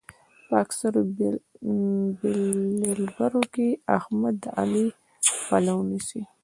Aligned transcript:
په 0.47 0.53
اکثرو 0.63 0.99
بېلبرو 2.19 3.43
کې 3.53 3.67
احمد 3.97 4.35
د 4.43 4.45
علي 4.59 4.87
پلو 5.47 5.77
نيسي. 5.89 6.21